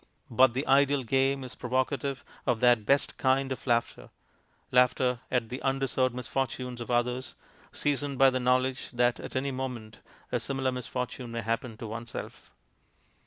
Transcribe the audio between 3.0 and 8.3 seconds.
kind of laughter laughter at the undeserved misfortunes of others, seasoned